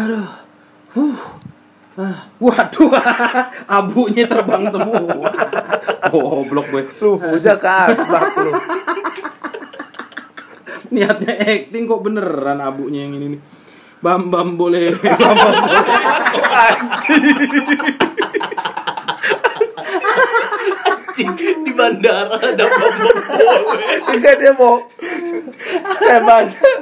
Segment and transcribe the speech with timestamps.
[0.00, 0.28] Aduh.
[0.96, 1.18] Huh.
[2.00, 2.88] Ah, waduh,
[3.76, 5.28] abunya terbang semua.
[6.08, 6.82] Goblok gue.
[7.04, 7.56] Lu udah
[8.40, 8.52] lu.
[10.96, 13.40] Niatnya acting kok beneran abunya yang ini nih.
[14.00, 14.96] Bam bam boleh.
[15.20, 15.84] Bam bam boleh.
[21.60, 23.16] di bandara ada bom-bom
[24.08, 24.80] Enggak dia mau
[26.00, 26.79] Emangnya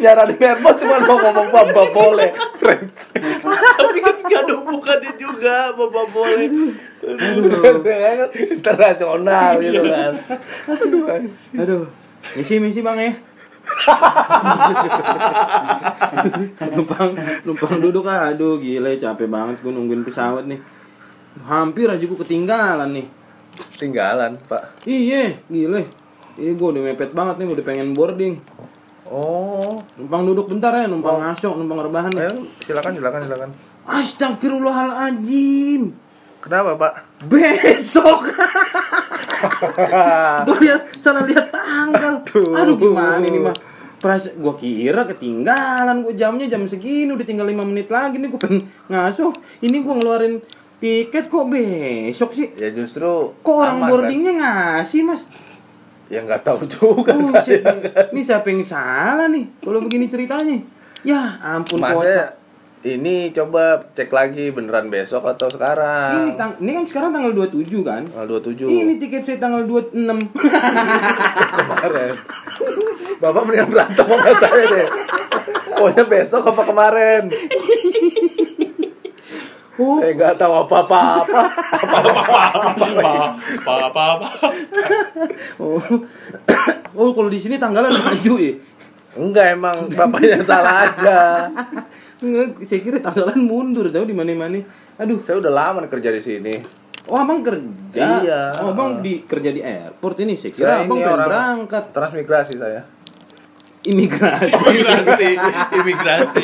[0.00, 6.06] nyaranin airport cuma mau ngomong bamba boleh friends tapi kan gak ada hubungannya juga bapak
[6.10, 6.48] boleh
[8.50, 10.12] internasional gitu kan.
[11.56, 11.88] Aduh.
[12.36, 13.12] Misi misi Bang ya.
[16.74, 17.14] numpang
[17.46, 18.34] numpang duduk ah.
[18.34, 20.60] aduh gila capek banget gue nungguin pesawat nih.
[21.46, 23.06] Hampir aja gue ketinggalan nih.
[23.80, 24.84] Tinggalan pak.
[24.84, 25.80] Iya gila.
[26.36, 28.36] Iya gue udah mepet banget nih udah pengen boarding
[29.10, 29.82] oh.
[29.98, 33.50] Numpang duduk bentar ya numpang ngasok numpang rebahan ayo silakan silakan silakan.
[33.90, 35.90] Astagfirullahaladzim.
[36.40, 36.92] Kenapa pak?
[37.28, 38.20] Besok.
[40.48, 42.24] Gue lihat salah lihat tanggal.
[42.56, 42.80] Aduh.
[42.80, 43.52] Gimana ini mah
[44.00, 48.40] Peras gue kira ketinggalan gue jamnya jam segini udah tinggal 5 menit lagi nih gue
[48.40, 49.28] pengen ngasuh
[49.60, 50.40] ini gue ngeluarin
[50.80, 52.48] tiket kok besok sih?
[52.56, 55.28] Ya justru kok orang aman, boardingnya ngasih mas?
[55.28, 55.49] kan?
[56.10, 57.62] Ya nggak tahu juga Oh, saya.
[58.10, 59.46] ini siapa yang salah nih?
[59.56, 60.58] Kalau begini ceritanya.
[61.00, 61.94] Ya ampun kocak.
[61.96, 62.26] Masnya
[62.82, 66.16] ini coba cek lagi beneran besok atau sekarang?
[66.18, 68.02] Ini, tang- ini kan sekarang tanggal 27 kan?
[68.06, 69.94] Tanggal 27 ini tiket saya tanggal 26
[71.54, 72.12] kemarin.
[73.16, 74.86] Bapak mendingan berantem sama saya deh.
[75.70, 77.22] Pokoknya besok apa kemarin
[79.80, 81.24] Oh, Saya nggak tahu apa-apa
[83.64, 84.28] apa apa
[85.56, 85.80] oh,
[87.00, 88.52] oh kalau di sini tanggalan maju ya.
[89.16, 91.50] Enggak emang bapaknya salah aja
[92.22, 94.62] Nggak, saya kira tanggalan mundur tahu di mana-mana.
[95.00, 96.54] Aduh, Saya udah lama kerja di sini
[97.10, 98.22] oh abang kerja.
[98.22, 98.42] Iya.
[98.62, 100.38] Oh, abang di kerja di airport ini.
[100.38, 102.99] Saya kira Saya abang pengen orang berangkat Transmigrasi saya
[103.82, 104.60] imigrasi.
[104.60, 105.28] imigrasi
[105.74, 106.40] imigrasi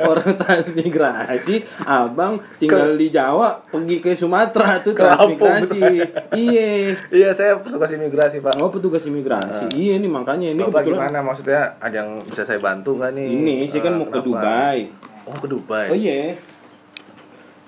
[0.00, 5.74] Orang transmigrasi, abang tinggal di Jawa, pergi ke Sumatera tuh Ke transmigrasi.
[5.74, 6.06] saya.
[6.30, 6.70] Iya.
[7.10, 9.66] Iya saya petugas imigrasi pak Oh petugas imigrasi.
[9.72, 13.26] Iya nih makanya ini Bapak kebetulan gimana maksudnya ada yang bisa saya bantu nggak nih
[13.28, 14.26] ini sih kan Eh, mau ke kenapa?
[14.28, 14.78] Dubai.
[15.24, 16.38] Oh ke Dubai Oh iya.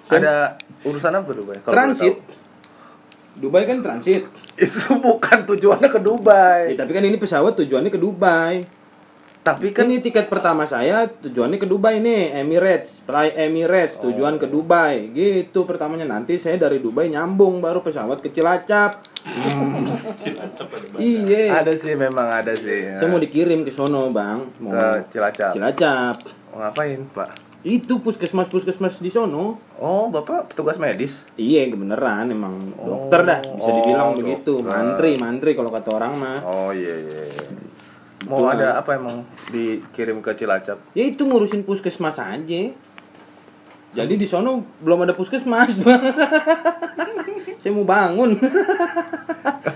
[0.00, 0.34] Saya- Ada
[0.84, 1.56] urusan apa ke Dubai?
[1.58, 2.14] Kalau transit.
[3.34, 4.22] Dubai kan transit.
[4.54, 8.75] Itu bukan tujuannya ke Dubai Ya, tapi kan ini pesawat tujuannya ke Dubai.
[9.46, 14.50] Tapi Kan ini tiket pertama saya tujuannya ke Dubai nih, Emirates, Fly Emirates, tujuan ke
[14.50, 15.14] Dubai.
[15.14, 19.06] Gitu pertamanya nanti saya dari Dubai nyambung baru pesawat ke Cilacap.
[20.98, 21.62] iya.
[21.62, 24.50] ada sih memang ada sih Saya mau dikirim ke sono, Bang.
[24.58, 26.16] Mau ke Cilacap Cilacap.
[26.50, 27.30] Mau ngapain pak?
[27.62, 29.62] Itu puskesmas-puskesmas di sono.
[29.78, 31.26] Oh bapak petugas medis?
[31.38, 34.62] Iya, kebenaran emang dokter dah, bisa dibilang Oh, begitu.
[34.62, 34.70] dokter.
[34.74, 36.38] Mantri, mantri kalau kata orang mah.
[36.46, 37.65] Oh iya iya.
[38.26, 39.22] Mau ada apa emang
[39.54, 40.82] dikirim ke Cilacap?
[40.98, 42.62] Ya itu ngurusin puskesmas aja.
[43.96, 45.78] Jadi di sono belum ada puskesmas.
[47.62, 48.34] Saya mau bangun.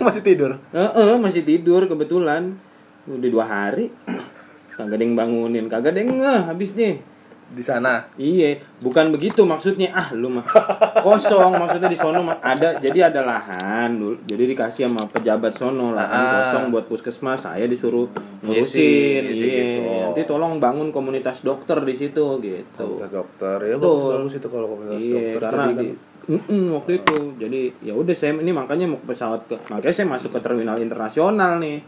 [0.03, 0.59] Masih tidur?
[0.75, 2.59] Heeh, masih tidur kebetulan.
[3.07, 3.95] Udah dua hari.
[4.75, 6.99] Kagak ada yang bangunin, kagak ada yang ngeh habisnya.
[7.51, 8.07] Di sana?
[8.15, 9.91] Iya, bukan begitu maksudnya.
[9.91, 10.47] Ah, lu mah
[11.01, 14.17] kosong maksudnya di sono mah ada jadi ada lahan dulu.
[14.23, 16.31] Jadi dikasih sama pejabat sono lahan Ah.
[16.41, 17.43] kosong buat puskesmas.
[17.43, 19.23] Saya disuruh Iya ngurusin.
[19.27, 19.83] iya Iya, gitu.
[20.07, 22.87] nanti tolong bangun komunitas dokter di situ gitu.
[22.97, 24.11] Komunitas dokter ya Betul.
[24.17, 25.87] bagus itu kalau komunitas Iya, dokter karena kan
[26.21, 27.17] Mm-mm, waktu itu.
[27.35, 30.79] Jadi ya udah saya ini makanya mau ke pesawat ke makanya saya masuk ke terminal
[30.79, 31.83] internasional nih.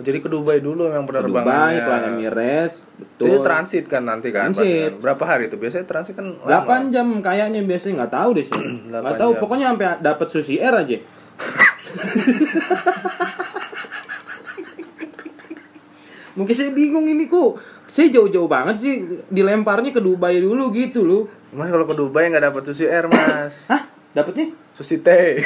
[0.00, 1.84] Oh, jadi ke Dubai dulu yang Ke Dubai, penerbangannya.
[1.84, 3.28] Fly Emirates, betul.
[3.28, 4.48] Itu transit kan nanti kan?
[4.48, 4.96] Transit.
[4.96, 5.04] kan?
[5.04, 5.60] Berapa hari itu?
[5.60, 6.88] Biasanya transit kan lama.
[6.88, 8.56] 8 jam kayaknya biasanya nggak tahu deh sih.
[8.88, 9.40] Nggak 8 tahu jam.
[9.44, 10.96] pokoknya sampai dapat sushi air aja.
[16.40, 17.60] Mungkin saya bingung ini kok.
[17.84, 21.28] Saya jauh-jauh banget sih dilemparnya ke Dubai dulu gitu loh.
[21.52, 23.52] Mas kalau ke Dubai nggak dapat sushi air mas.
[23.68, 23.99] Hah?
[24.10, 24.50] Dapatnya?
[24.74, 25.38] Sushi teh.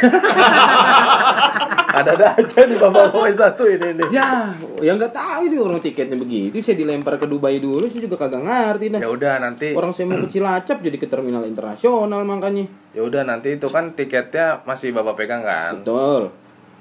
[1.94, 4.08] Ada-ada aja nih bapak-bapak satu ini nih.
[4.10, 4.50] Ya,
[4.82, 6.58] yang nggak tahu itu orang tiketnya begitu.
[6.58, 9.00] Saya dilempar ke Dubai dulu, saya juga kagak ngerti dah.
[9.04, 9.68] Ya udah nanti.
[9.76, 12.66] Orang saya mau ke Cilacap jadi ke terminal internasional makanya.
[12.96, 15.78] Ya udah nanti itu kan tiketnya masih bapak pegang kan.
[15.78, 16.34] Betul.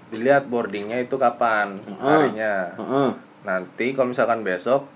[0.09, 2.01] Dilihat boardingnya itu kapan Heeh.
[2.01, 2.55] harinya.
[2.79, 3.09] Heeh.
[3.43, 4.87] Nanti kalau misalkan besok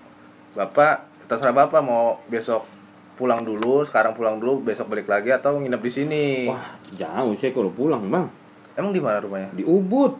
[0.56, 2.77] bapak terserah bapak mau besok
[3.18, 6.46] pulang dulu, sekarang pulang dulu, besok balik lagi atau nginep di sini.
[6.46, 8.30] Wah, jauh saya kalau pulang, Bang.
[8.78, 9.50] Emang di mana rumahnya?
[9.50, 10.14] Di Ubud.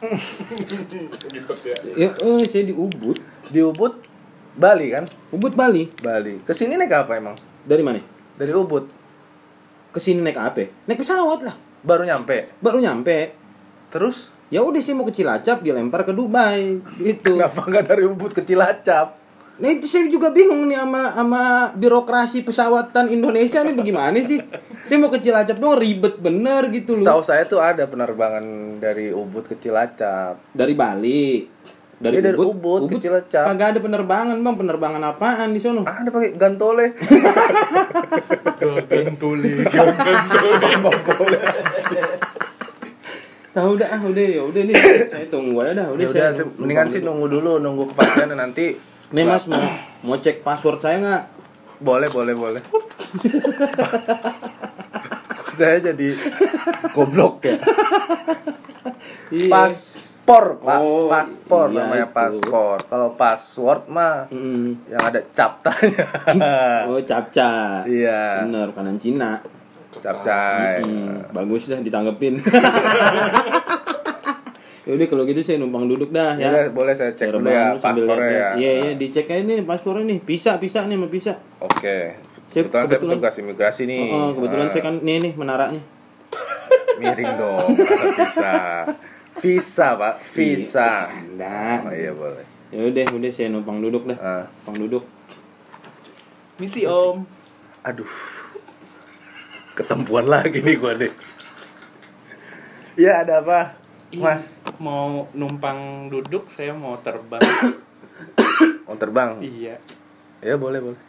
[2.00, 3.20] ya, eh, saya di Ubud.
[3.52, 4.00] Di Ubud,
[4.56, 5.04] Bali kan?
[5.28, 5.92] Ubud Bali.
[6.00, 6.40] Bali.
[6.48, 7.36] Ke sini naik apa emang?
[7.60, 8.00] Dari mana?
[8.40, 8.88] Dari Ubud.
[9.92, 10.64] Ke sini naik apa?
[10.88, 11.54] Naik pesawat lah.
[11.84, 12.56] Baru nyampe.
[12.64, 13.36] Baru nyampe.
[13.92, 14.32] Terus?
[14.48, 17.36] Ya udah sih mau ke Cilacap dilempar ke Dubai gitu.
[17.36, 19.23] Kenapa nggak dari Ubud ke Cilacap?
[19.54, 21.42] Nah itu saya juga bingung nih sama sama
[21.72, 24.42] birokrasi pesawatan Indonesia nih bagaimana sih?
[24.82, 27.24] Saya mau ke Cilacap dong ribet bener gitu Setahu loh.
[27.24, 28.42] saya tuh ada penerbangan
[28.82, 30.42] dari Ubud ke Cilacap.
[30.50, 31.46] Dari Bali.
[31.94, 33.46] Dari, Iya, dari Ubud ke Cilacap.
[33.54, 35.86] Kagak ada penerbangan bang, penerbangan apaan di sono?
[35.86, 36.86] Ah, ada pakai gantole.
[43.54, 44.74] Tahu udah, ah udah ya udah nih.
[45.06, 46.02] saya tunggu aja dah, udah.
[46.02, 48.74] Ya udah, saya mendingan sih nunggu dulu, nunggu kepastian nanti
[49.10, 49.60] Nih mas mau
[50.00, 51.22] mau cek password saya nggak?
[51.76, 52.62] boleh, boleh, boleh.
[55.54, 56.08] saya jadi
[56.90, 57.54] goblok ya.
[59.28, 59.50] Iya.
[59.50, 60.78] Paspor, Pak.
[60.80, 62.16] Oh, paspor iya namanya itu.
[62.16, 62.76] paspor.
[62.86, 64.88] Kalau password mah Mm.
[64.88, 66.06] yang ada captanya.
[66.88, 67.82] Oh capca.
[67.84, 68.46] Iya.
[68.46, 69.42] Bener kanan Cina.
[69.94, 70.82] Capcay.
[70.82, 72.40] Hmm, bagus dah ditanggepin.
[74.84, 76.48] Yaudah kalau gitu saya numpang duduk dah Ya, ya.
[76.50, 78.48] udah, boleh saya cek Saya dulu ya paspornya ya.
[78.54, 80.18] Iya iya dicek aja nih paspornya nih.
[80.20, 81.40] Bisa bisa nih mau bisa.
[81.58, 82.20] Oke.
[82.46, 84.04] Saya Kebetulan, saya kebetulan- petugas imigrasi nih.
[84.10, 85.82] Oh, kebetulan Ah, saya kan nih nih menaranya.
[87.00, 87.68] miring dong.
[88.12, 88.52] masa Visa.
[89.34, 90.14] Visa, Pak.
[90.30, 90.88] Visa.
[91.02, 91.82] Canda.
[91.82, 92.44] Oh iya boleh.
[92.68, 94.18] Ya udah udah saya numpang duduk dah.
[94.18, 95.04] Ah, Numpang duduk.
[96.56, 97.24] Misi om.
[97.82, 98.06] aduh.
[99.74, 101.10] Ketempuan lagi nih gua deh.
[102.94, 103.74] Iya, ada apa?
[104.14, 107.40] Mas, mau numpang duduk saya mau terbang.
[108.86, 109.38] mau terbang?
[109.42, 109.76] iya.
[110.44, 111.00] Ya, boleh, boleh.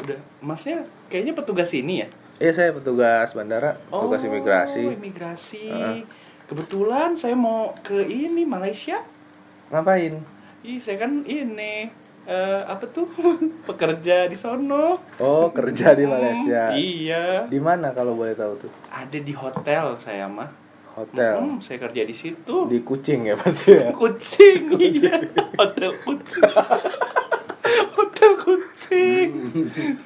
[0.00, 0.20] Udah.
[0.40, 2.08] Masnya kayaknya petugas ini ya?
[2.36, 4.82] Iya, saya petugas bandara, petugas oh, imigrasi.
[4.92, 5.72] imigrasi.
[5.72, 6.04] Heeh.
[6.46, 9.00] Kebetulan saya mau ke ini Malaysia.
[9.72, 10.20] Ngapain?
[10.62, 11.88] Ih, saya kan ini
[12.26, 13.08] eh, apa tuh
[13.68, 15.00] pekerja di sono.
[15.16, 16.76] Oh, kerja di Malaysia.
[16.76, 17.48] Iya.
[17.48, 18.72] Di mana kalau boleh tahu tuh?
[18.92, 20.65] Ada di hotel saya mah.
[20.96, 21.36] Hotel.
[21.36, 22.56] Hmm, saya kerja di situ.
[22.72, 23.92] Di Kucing ya pasti ya.
[24.00, 25.20] Kucing, iya.
[25.60, 26.40] Hotel kucing.
[28.00, 29.28] Hotel kucing.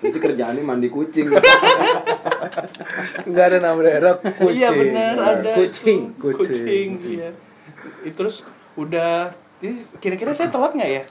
[0.03, 1.31] Itu kerjaannya mandi kucing.
[3.23, 4.59] Enggak ada nama daerah Kucing.
[4.59, 6.19] Iya benar ada Kucing.
[6.19, 6.43] Kucing.
[6.43, 7.31] kucing, iya.
[8.03, 8.43] Itu terus
[8.75, 9.31] udah
[10.03, 11.03] kira-kira saya telat nggak ya?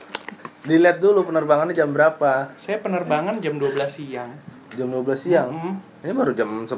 [0.67, 2.51] Dilihat dulu penerbangannya jam berapa?
[2.59, 4.35] Saya penerbangan jam 12 siang.
[4.75, 5.49] Jam 12 siang.
[5.55, 5.88] Mm.
[5.99, 6.71] Ini baru jam 11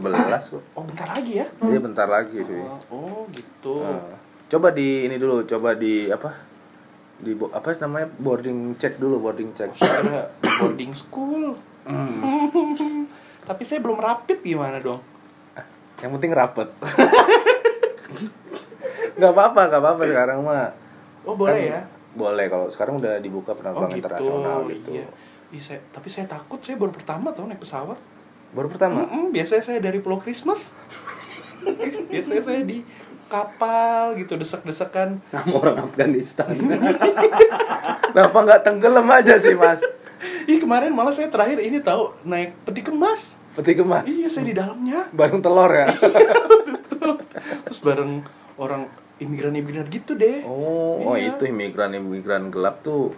[0.49, 0.63] kok.
[0.73, 1.47] Oh, bentar lagi ya?
[1.61, 2.57] Iya bentar lagi sih.
[2.57, 3.85] Oh, oh, gitu.
[3.85, 4.17] Nah,
[4.49, 6.33] coba di ini dulu, coba di apa?
[7.21, 8.09] Di apa namanya?
[8.17, 9.69] boarding check dulu, boarding check.
[9.77, 11.53] Saya boarding school.
[13.41, 15.01] Tapi saya belum rapid gimana dong?
[16.01, 16.69] Yang penting rapet.
[19.21, 20.73] Gak apa-apa, gak apa-apa sekarang mah.
[21.21, 21.81] Oh, boleh Kan ya?
[22.17, 23.99] Boleh kalau sekarang udah dibuka Oh, penerbangan gitu.
[24.01, 24.89] internasional gitu.
[24.97, 25.05] Iya.
[25.51, 27.99] Ih, saya, tapi saya takut saya baru pertama tau naik pesawat.
[28.51, 29.07] Baru pertama.
[29.07, 30.75] Mm-mm, biasanya saya dari Pulau Christmas.
[32.11, 32.83] biasanya saya di
[33.31, 35.23] kapal gitu desek-desekan.
[35.31, 36.51] Nama orang Afghanistan.
[38.11, 39.79] Kenapa nggak tenggelam aja sih mas?
[40.45, 43.39] Ih kemarin malah saya terakhir ini tahu naik peti kemas.
[43.55, 44.03] Peti kemas.
[44.11, 45.07] Iya saya di dalamnya.
[45.17, 45.87] Bareng telur ya.
[47.65, 48.21] Terus bareng
[48.59, 50.43] orang imigran-imigran gitu deh.
[50.43, 51.39] Oh, oh Iya.
[51.39, 53.15] itu imigran-imigran gelap tuh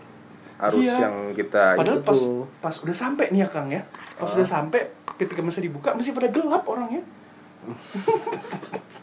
[0.64, 0.96] harus Iya.
[1.02, 2.44] yang kita Padahal itu pas tuh.
[2.58, 3.82] pas udah sampai nih ya Kang ya.
[4.16, 4.82] Pas udah sampai
[5.14, 7.04] ketika masih dibuka masih pada gelap orangnya.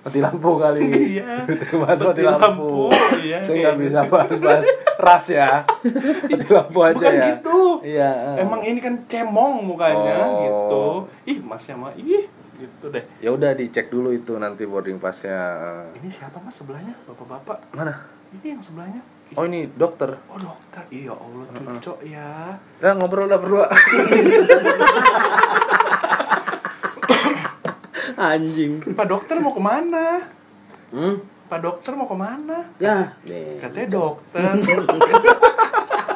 [0.00, 0.80] Mati lampu kali.
[1.12, 1.44] Iya.
[1.44, 2.40] Kemas mati Mati lampu.
[2.40, 2.72] lampu,
[3.20, 4.08] iya, Saya nggak kayaknya bisa sih.
[4.10, 4.66] bahas-bahas
[4.98, 5.50] ras ya.
[6.24, 7.24] Mati lampu aja Bukan ya.
[7.30, 7.58] gitu.
[7.82, 8.10] Iya.
[8.38, 10.40] Emang ini kan cemong mukanya Oh.
[10.40, 10.84] gitu.
[11.26, 12.24] Ih, masnya mah ih
[12.56, 13.04] gitu deh.
[13.18, 15.36] Ya udah dicek dulu itu nanti boarding passnya.
[15.94, 16.96] Ini siapa mas sebelahnya?
[17.04, 17.60] Bapak-bapak.
[17.70, 18.08] Mana?
[18.32, 19.00] Ini yang sebelahnya.
[19.38, 20.18] Oh ini dokter.
[20.26, 20.82] Oh dokter.
[20.90, 22.58] Iya Allah cucok ya.
[22.82, 23.66] Nah ngobrol udah berdua.
[28.20, 28.82] Anjing.
[28.92, 30.20] Pak dokter mau ke mana?
[30.90, 31.22] Hmm?
[31.46, 32.68] Pak dokter mau ke mana?
[32.76, 33.56] Ya, deh.
[33.58, 34.44] Katanya dokter.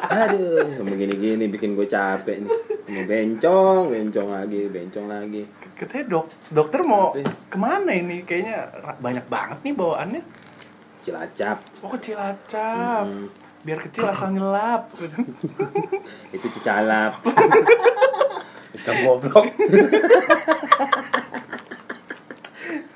[0.05, 2.51] Aduh, begini-gini bikin gue capek nih.
[2.93, 5.43] Mau bencong, bencong lagi, bencong lagi.
[5.75, 8.21] Katanya dok dokter mau Tapi- ke mana ini?
[8.23, 8.69] Kayaknya
[9.01, 10.21] banyak banget nih bawaannya.
[11.05, 11.57] Cilacap.
[11.79, 13.05] Oh ke Cilacap.
[13.05, 13.29] Hmm.
[13.61, 14.91] Biar kecil asal nyelap.
[16.35, 17.21] Itu cicalap.
[18.73, 19.45] Kita goblok.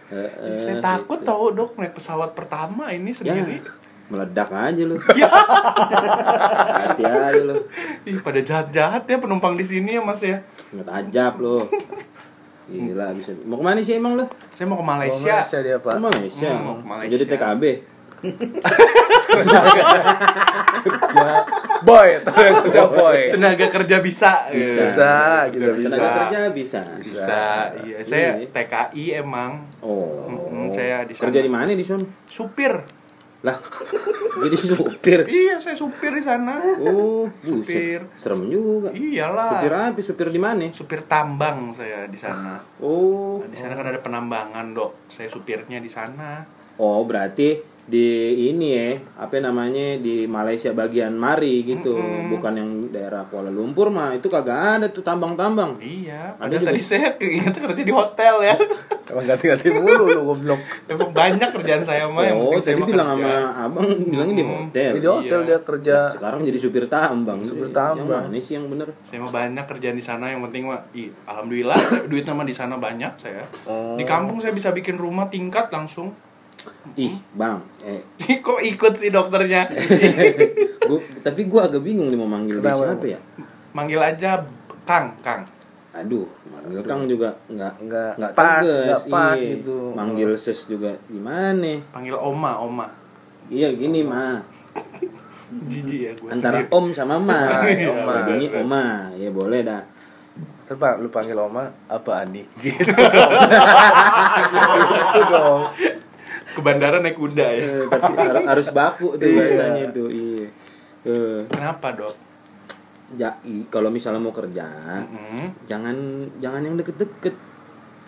[0.09, 3.61] Heeh, Saya takut tau dok naik pesawat pertama ini Ya, sendiri.
[4.09, 4.97] meledak aja lu.
[4.97, 5.21] Hati
[7.05, 7.55] aja lu.
[8.03, 10.41] Ih pada jahat-jahat ya penumpang di sini ya mas ya.
[10.73, 11.61] Ngetajap lu.
[12.65, 13.37] Gila bisa.
[13.45, 14.25] Mau ke mana sih emang lu?
[14.49, 15.45] Saya mau ke Malaysia.
[15.45, 15.93] Malaysia dia pak.
[15.93, 16.49] Ke Malaysia.
[16.49, 17.11] Hmm, mau ke Malaysia.
[17.13, 17.63] Jadi TKB.
[18.19, 19.59] Kerja
[21.79, 24.81] boy tenaga kerja boy tenaga kerja bisa Bisa.
[24.83, 25.11] bisa
[25.49, 26.81] juga bisa Tenaga kerja bisa.
[26.99, 27.39] bisa
[27.81, 30.27] iya saya TKI emang Oh.
[30.49, 31.23] Mm, saya di sana.
[31.25, 32.03] Kerja di mana di sana?
[32.25, 32.73] supir
[33.39, 33.55] Lah.
[34.37, 35.23] Jadi supir.
[35.25, 38.03] iya saya supir di sana Oh, Supir.
[38.13, 38.91] Serem juga.
[38.91, 39.99] iyalah Supir apa?
[40.03, 40.67] Supir di mana?
[40.69, 43.39] supir tambang saya di sana Oh.
[43.39, 46.43] Nah, di sana kan ada penambangan dok saya supirnya di sana
[46.75, 48.07] Oh, berarti di
[48.45, 51.97] ini ya, apa namanya di Malaysia bagian Mari gitu,
[52.29, 55.75] bukan yang daerah Kuala Lumpur mah itu kagak ada tuh tambang-tambang.
[55.79, 56.69] iya Ada juga.
[56.69, 58.53] tadi saya keinget kerja di hotel ya
[59.09, 63.25] emang ganti-ganti mulu lu goblok emang banyak kerjaan saya mah yang Oh, tadi bilang kerja.
[63.25, 64.91] sama abang bilangnya di hotel.
[64.93, 65.47] di hotel Iya.
[65.47, 67.39] dia kerja Sekarang jadi supir tambang.
[67.41, 68.23] Supir Yang tambang.
[68.23, 68.93] mana sih yang bener?
[69.01, 71.79] saya mah banyak kerjaan di sana yang penting mah ih, alhamdulillah
[72.09, 73.97] duit sama di sana banyak saya Oh.
[73.97, 76.13] di kampung saya bisa bikin rumah tingkat langsung
[76.99, 78.01] Ih, bang, eh,
[78.43, 79.71] kok ikut sih dokternya
[80.89, 82.83] gua, tapi gua agak bingung nih mau manggil dia Kenapa?
[82.91, 83.19] siapa ya?
[83.71, 84.31] manggil aja
[84.83, 85.45] Kang Kang
[85.89, 89.49] Aduh, manggil Kang juga nggak Nggak nggak pas, tegas, nggak pas iya.
[89.57, 89.77] gitu.
[89.97, 91.73] Manggil ses juga gimana?
[91.89, 92.87] panggil Oma Oma
[93.49, 94.37] Iya gini mah.
[95.65, 97.41] jijik ya gue Antara om sama ma.
[97.65, 98.21] Iya, Oma.
[98.21, 98.29] Oma.
[98.37, 98.85] Ini oma.
[99.17, 99.81] Ya boleh dah.
[100.69, 102.45] Terus Pak, lu panggil Oma apa Ani?
[102.61, 102.85] Gitu.
[104.53, 105.61] Gitu dong.
[106.49, 107.85] Ke bandara naik kuda ya Eh,
[108.43, 109.37] harus baku tuh Iya.
[109.37, 110.03] bahasanya itu.
[110.07, 110.45] Iya.
[111.01, 112.15] Eh, kenapa dok
[113.11, 114.69] ja, i- kalau misalnya mau kerja,
[115.01, 115.65] Mm-mm.
[115.65, 115.95] jangan
[116.37, 117.33] jangan yang deket-deket.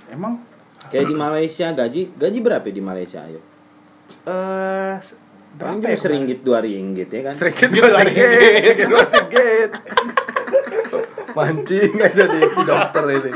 [0.09, 0.37] emang
[0.83, 3.41] Kayak di Malaysia gaji gaji berapa di Malaysia ayo?
[4.23, 4.95] eh
[5.51, 7.33] Paling berapa ya seringgit dua ringgit ya kan?
[7.33, 8.29] Sedikit dua sedikit,
[8.87, 9.69] dua sedikit.
[11.31, 13.31] Mancing aja di si dokter ini.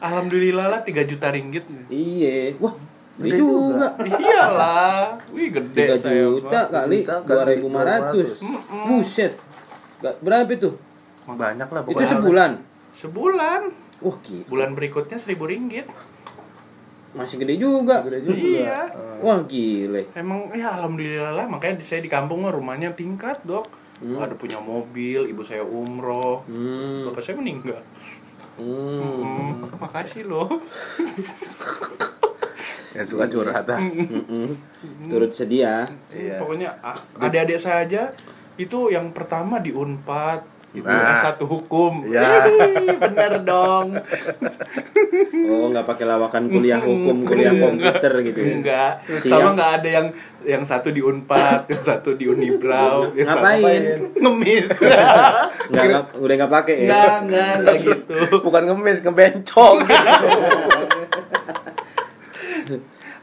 [0.00, 2.56] alhamdulillah lah 3 juta ringgit Iya.
[2.56, 2.72] Wah,
[3.20, 3.86] Gede gede juga.
[4.00, 8.88] iyalah wih gede 3 saya juta kali juta kali 2500.
[8.88, 9.32] Buset.
[9.98, 10.70] Gak, berapa itu?
[11.26, 12.10] Banyak lah Itu pokoknya.
[12.10, 12.52] sebulan.
[12.92, 13.60] sebulan
[14.00, 14.44] Wah, gila.
[14.46, 15.86] bulan berikutnya 1000 ringgit
[17.10, 18.00] Masih gede juga.
[18.02, 18.34] Gede juga.
[18.36, 20.08] iya Wah, gile.
[20.12, 23.68] Emang ya alhamdulillah lah makanya di- saya di kampung mah rumahnya tingkat dok
[24.00, 27.04] ada punya mobil ibu saya umroh Hmm.
[27.06, 27.76] bapak saya meninggal
[28.56, 29.60] Hmm.
[29.60, 30.44] Hmm, makasih loh
[32.92, 33.80] Yang suka curhat ah.
[35.04, 35.86] Turut sedia.
[36.08, 36.36] Iya.
[36.36, 38.02] pokoknya ah, adik-adik saya aja
[38.56, 41.14] itu yang pertama di unpad itu Nah.
[41.14, 42.46] satu hukum Ya.
[43.00, 43.98] Bener dong
[45.42, 48.52] Oh, nggak pakai lawakan kuliah hukum, kuliah komputer gitu ya.
[48.54, 50.06] enggak sama enggak ada yang
[50.40, 53.82] yang satu di unpad yang satu di unibrau yang satu Ngapain?
[54.14, 54.66] ngemis
[55.70, 56.82] Nggak, nggak, udah nggak pakai ya.
[56.86, 59.76] enggak enggak enggak gitu Bukan ngemis, ngebencong.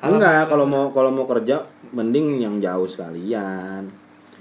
[0.04, 1.63] Enggak, kalau mau kalau mau kerja
[1.94, 3.88] mending yang jauh sekalian.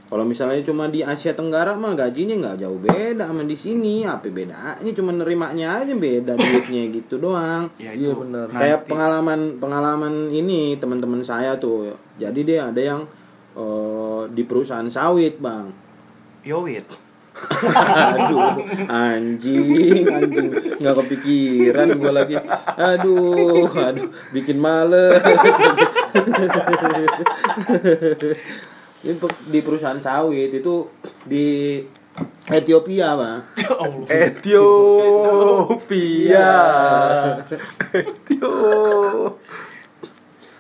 [0.07, 4.07] Kalau misalnya cuma di Asia Tenggara mah gajinya nggak jauh beda sama di sini.
[4.07, 4.79] Apa bedanya?
[4.95, 7.67] Cuma nerimanya aja beda duitnya gitu doang.
[7.75, 8.47] ya Iya, bener.
[8.55, 11.91] Kayak pengalaman pengalaman ini teman-teman saya tuh.
[12.23, 13.03] Jadi dia ada yang
[13.59, 15.75] eh, di perusahaan sawit, Bang.
[16.47, 17.06] Yowit
[17.57, 20.49] Aduh, anjing, anjing,
[20.81, 22.37] nggak kepikiran gue lagi.
[22.77, 25.21] Aduh, aduh, bikin males.
[29.47, 30.91] Di perusahaan sawit itu
[31.23, 31.81] di
[32.47, 33.45] Ethiopia, Allah
[34.09, 35.69] Ethiopia.
[37.93, 39.35] Ethiopia.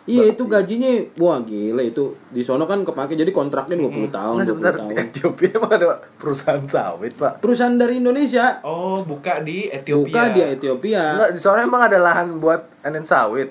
[0.06, 0.86] Iya itu gajinya,
[1.16, 4.94] wah gila itu di sono kan kepake jadi kontraknya 20 tahun, Nggak, 20 sebentar, tahun.
[5.02, 7.32] Ethiopia emang ada perusahaan sawit, Pak?
[7.38, 10.06] Perusahaan dari Indonesia, Oh, buka di Ethiopia.
[10.06, 11.02] buka di Ethiopia.
[11.12, 13.50] Enggak, di sana emang ada lahan buat anen sawit.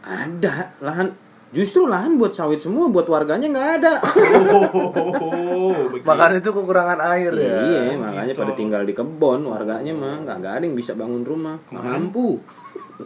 [0.00, 1.12] Ada lahan,
[1.50, 3.92] justru lahan buat sawit semua, buat warganya nggak ada.
[5.60, 5.86] Oh.
[5.92, 7.56] Makanya itu kekurangan air ya.
[7.60, 11.60] Iya, makanya pada tinggal di kebon, warganya mah nggak nggak ada yang bisa bangun rumah,
[11.68, 12.40] nggak mampu.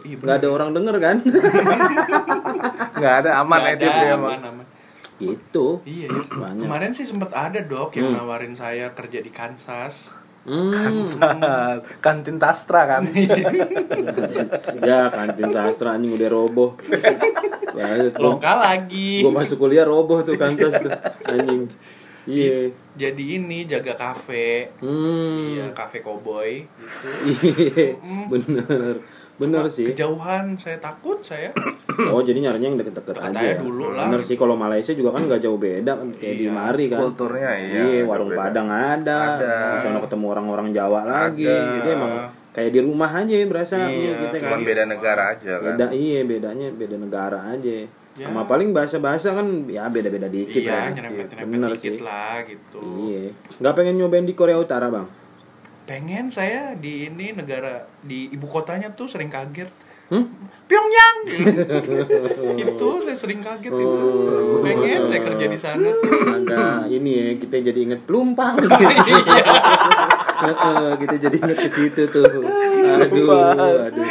[0.01, 1.17] Iya, Nggak ada orang denger kan?
[2.95, 4.31] Enggak ada aman Nggak ada, emang.
[4.33, 4.65] aman, aman.
[5.15, 5.79] gitu.
[5.87, 6.19] Iya, iya.
[6.27, 6.63] Banyak.
[6.65, 10.11] Kemarin sih sempat ada dok yang nawarin saya kerja di Kansas.
[10.45, 11.01] Hmm.
[11.01, 13.01] Saat kantin Tastra kan.
[14.87, 16.77] ya kantin sastra anjing udah roboh.
[17.73, 19.25] Ya, Lokal lagi.
[19.25, 20.93] gua masuk kuliah roboh tuh kantin tuh
[21.25, 21.65] anjing.
[22.25, 22.73] Iya.
[22.93, 24.69] Jadi ini jaga kafe.
[24.81, 25.49] Hmm.
[25.49, 27.07] Iya, kafe koboi gitu.
[27.65, 27.97] Iya,
[28.29, 28.93] bener.
[29.35, 29.83] Bener sih.
[29.85, 31.51] Kejauhan saya takut saya.
[31.95, 33.39] Oh, jadi nyarinya yang deket-deket aja.
[33.39, 33.55] ya?
[33.55, 34.11] dulu lah.
[34.11, 36.51] Bener sih kalau Malaysia juga kan nggak jauh beda kan kayak di Iya.
[36.51, 36.99] Mari kan.
[36.99, 37.79] Kulturnya iya.
[37.87, 38.39] Iya, warung beda.
[38.41, 39.19] Padang ada.
[39.39, 39.55] Ada.
[39.71, 41.47] Di sana ketemu orang-orang Jawa lagi.
[41.47, 41.71] Ada.
[41.73, 42.11] Jadi emang
[42.51, 44.67] kayak di rumah aja berasa Iya, kita Cuman kan.
[44.67, 45.71] beda negara aja kan.
[45.71, 47.75] Beda iya, bedanya beda negara aja.
[48.15, 48.27] Ya.
[48.27, 50.91] Sama paling bahasa-bahasa kan ya beda-beda dikit iya, lah.
[50.91, 52.03] nyerempet-nyerempet Bener dikit sih.
[52.03, 52.79] lah gitu.
[53.07, 53.31] Iya.
[53.59, 55.07] Nggak pengen nyobain di Korea Utara, Bang?
[55.85, 59.69] Pengen saya di ini negara di ibu kotanya tuh sering kaget.
[60.09, 60.25] Hmm?
[60.65, 61.17] Pyongyang.
[62.61, 63.85] itu saya sering kaget itu.
[63.85, 64.61] Oh.
[64.65, 65.89] Pengen saya kerja di sana.
[66.33, 68.73] Agak ini ya, kita jadi inget pelumpang gitu.
[70.35, 70.99] Iya.
[70.99, 72.27] Kita jadi inget ke situ tuh.
[72.27, 73.29] Aduh,
[73.87, 74.03] aduh.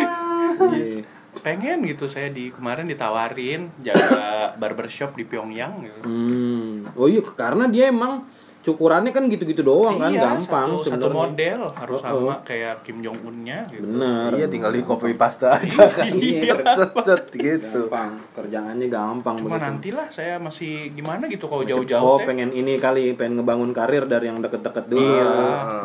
[0.72, 1.04] Iya.
[1.44, 6.00] Pengen gitu saya di kemarin ditawarin jaga barbershop di Pyongyang gitu.
[6.00, 6.88] Hmm.
[6.96, 8.24] Oh iya, karena dia emang
[8.64, 11.12] cukurannya kan gitu-gitu doang kan, Iya, gampang satu, satu sebenarnya.
[11.12, 12.38] model harus Oh, sama oh.
[12.40, 13.84] kayak Kim Jong Un-nya gitu.
[13.84, 14.32] Bener.
[14.32, 16.08] Iya tinggal di copy paste aja kan.
[16.08, 16.56] Iya.
[16.74, 17.86] cet cet gitu.
[17.86, 19.64] Gampang, kerjaannya gampang Cuma begitu.
[19.68, 24.26] nantilah saya masih gimana gitu kalau jauh-jauh Oh, pengen ini kali, pengen ngebangun karir dari
[24.26, 25.04] yang deket-deket dulu.
[25.04, 25.32] Iya,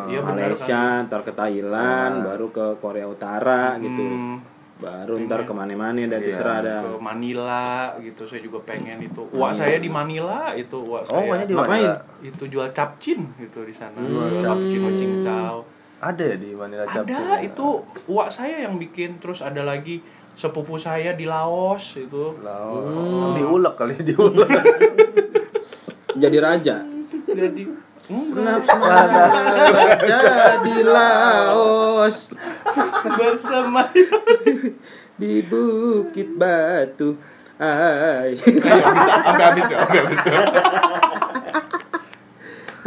[0.07, 4.07] iya Malaysia, ntar ke Thailand, baru ke Korea Utara gitu.
[4.79, 6.79] Hmm, Baru ntar ke mana-mana dah Iya, terserah dah.
[6.81, 7.67] ke Manila
[8.00, 9.27] gitu saya juga pengen itu.
[9.33, 11.43] Wah, saya di Manila itu wah Oh, saya.
[11.43, 11.83] di Ngapain?
[11.83, 11.95] Manila.
[12.21, 14.00] itu jual capcin gitu di sana.
[14.00, 15.09] Jual capcin capcin.
[15.19, 15.67] cincau.
[16.00, 17.12] Ada ya di Manila capcin.
[17.12, 17.67] Ada itu
[18.07, 20.00] uak saya yang bikin terus ada lagi
[20.31, 22.39] sepupu saya di Laos itu.
[22.39, 23.36] Lah, Hmm.
[23.36, 24.48] diulek kali diulek.
[26.15, 26.75] Jadi raja.
[27.25, 27.63] Jadi
[28.09, 28.65] enggak
[29.69, 30.19] Raja
[30.65, 32.34] di Laos
[33.05, 33.86] bersama
[35.13, 37.13] di Bukit Batu.
[37.60, 38.39] Ay.
[38.39, 40.19] Habis sampai habis ya, sampai habis.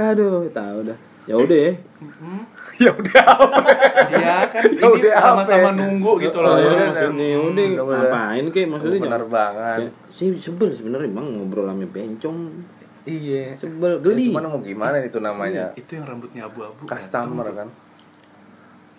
[0.01, 0.99] Aduh, tahu dah.
[1.29, 1.73] Ya udah ya.
[2.83, 3.25] ya udah.
[4.11, 5.79] Dia kan Ya ini udah, sama-sama apa?
[5.79, 6.57] nunggu gitu Oh, loh.
[6.59, 7.99] ya, udah, maksudnya ya udah udah, udah.
[8.01, 9.79] ngapain kek maksudnya penerbangan.
[9.79, 12.39] Ya, sih sebel sebenarnya emang ngobrol sama bencong
[13.03, 13.59] Iya.
[13.59, 15.75] sebel Ya, geli Cuman mau gimana itu namanya?
[15.75, 16.87] Itu yang rambutnya abu-abu.
[16.87, 17.67] Customer kan.
[17.67, 17.75] tuh.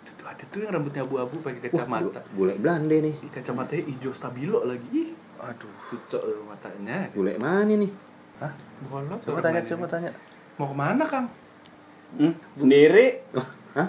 [0.04, 2.20] Itu tuh ada tuh yang rambutnya abu-abu pakai kacamata.
[2.36, 4.88] bule Belanda nih Ih, kacamatanya hijau stabilo lagi.
[4.92, 5.72] Ih, Aduh.
[5.88, 7.08] cucok loh matanya.
[7.16, 7.92] bule mana nih
[8.44, 8.52] Hah?
[8.92, 9.20] Bolot.
[9.24, 10.12] Coba tanya, coba tanya.
[10.60, 11.28] Mau ke mana, Kang?
[12.20, 13.24] Hmm, sendiri
[13.74, 13.88] Hah?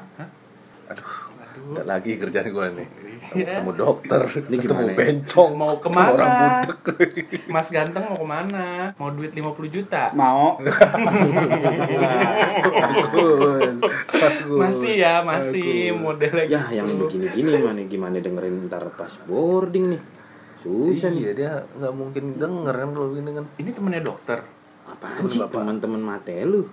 [0.95, 1.24] Aduh.
[1.55, 1.71] Aduh.
[1.71, 2.89] Udah lagi kerjaan gue nih.
[3.25, 3.57] Iya.
[3.57, 4.97] Ketemu dokter, Ini ketemu gimana ya?
[4.99, 6.13] bencong, Mau ketemu ke mana?
[6.13, 6.77] orang budek.
[7.47, 8.65] Mas ganteng mau ke mana?
[8.95, 10.03] Mau duit 50 juta?
[10.13, 10.85] mau Bagus.
[14.13, 14.61] Bagus.
[14.61, 16.75] Masih ya, masih modelnya ya gitu.
[16.75, 20.01] yang begini-gini mana gimana dengerin ntar pas boarding nih
[20.59, 23.45] susah nih Iya dia nggak mungkin denger kan kalau begini kan.
[23.55, 24.39] Ini temennya dokter.
[24.85, 26.69] apaan sih teman-teman mate lu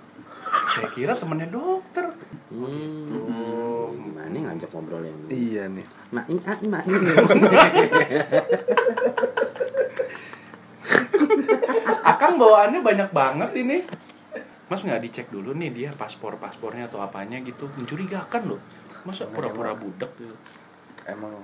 [0.68, 2.12] Saya kira temennya dokter.
[2.52, 3.61] hmm.
[4.04, 5.86] Gimana ngajak ngobrol yang Iya nih.
[6.10, 7.12] mak ini ah, mak ini
[12.04, 13.78] Akang bawaannya banyak banget ini.
[14.68, 18.62] Mas nggak dicek dulu nih dia paspor paspornya atau apanya gitu mencurigakan loh.
[19.04, 20.36] Masa pura-pura budak gitu.
[21.04, 21.36] Emang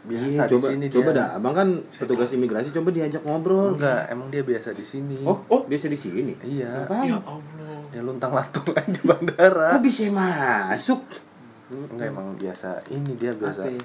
[0.00, 1.18] Iya, biasa di coba sini coba dia.
[1.18, 5.20] dah abang kan petugas imigrasi coba diajak ngobrol Enggak, emang dia biasa di sini.
[5.26, 6.86] oh oh biasa di sini Iya.
[6.86, 7.10] Ngapain?
[7.10, 7.78] Ya Allah.
[7.90, 9.74] Ya luntang lantung aja di bandara.
[9.74, 11.02] kok bisa masuk
[11.72, 12.80] Enggak emang biasa.
[12.88, 13.62] Ini dia biasa.
[13.68, 13.82] Apa ya?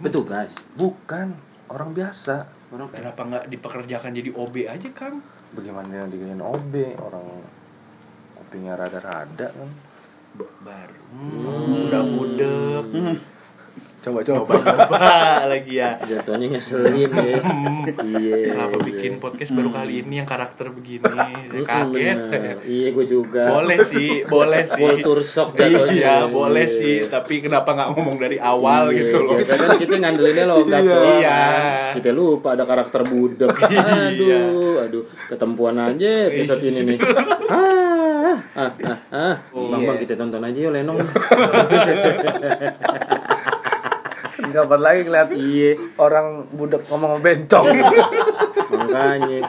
[0.00, 1.36] petugas Bukan
[1.68, 2.48] orang biasa.
[2.72, 5.20] orang Kenapa nggak dipekerjakan jadi OB aja Kang?
[5.52, 7.26] Bagaimana yang diginin OB orang
[8.34, 9.70] kupingnya rada-rada kan.
[10.64, 11.00] Baru.
[11.12, 12.84] Hmm, udah budek.
[12.88, 13.31] Coba
[14.02, 14.58] Coba coba
[15.52, 15.94] lagi ya.
[15.96, 17.38] jatuhnya ngeselin ya
[18.10, 18.84] iya Kenapa iya.
[18.84, 21.06] bikin podcast baru kali ini yang karakter begini?
[21.06, 22.18] Saya Mm-mm, kaget.
[22.66, 24.82] iya gue juga Boleh sih, boleh sih.
[24.82, 25.94] Kultur shock jatuhnya.
[25.94, 27.06] Iya, boleh sih.
[27.06, 29.38] Tapi kenapa nggak ngomong dari awal Iya, gitu loh?
[29.38, 30.90] biasanya kan kita ngandelinnya logat Iya.
[30.90, 31.40] doang, Iya.
[31.94, 33.86] kita lupa ada karakter budak Iya.
[34.10, 36.98] aduh aduh ketempuan aja episode ini nih
[37.46, 39.34] ah ah ah, ah.
[39.52, 40.98] bang bang kita tonton aja yuk lenong
[44.44, 47.66] Kapan lagi ngeliat iya orang budak ngomong bencong.
[48.68, 49.40] makanya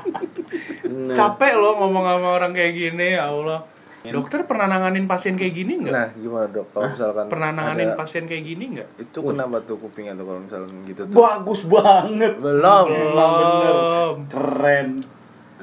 [0.84, 3.66] Nah, Capek loh ngomong sama orang kayak gini, ya Allah.
[4.04, 5.90] Dokter pernah nanganin pasien kayak gini nggak?
[5.90, 6.68] Nah, gimana dok?
[6.70, 8.88] Kalau misalkan Pernah nanganin ada- pasien kayak gini nggak?
[9.00, 11.16] itu kenapa tuh kupingnya tuh kalau misalkan gitu tuh?
[11.16, 12.86] bagus banget Belum.
[12.86, 14.16] bener Belum.
[14.28, 14.88] keren